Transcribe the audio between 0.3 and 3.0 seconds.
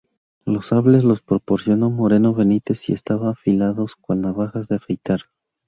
Los sables los proporcionó Moreno Benítez y